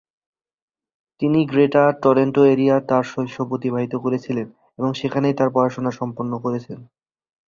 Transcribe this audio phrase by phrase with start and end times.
[1.21, 4.47] তিনি greater Toronto এরিয়ায় তাঁর শৈশব অতিবাহিত করেছিলেন
[4.79, 6.79] এবং সেখানেই তাঁর পড়াশোনা সম্পন্ন করেছেন।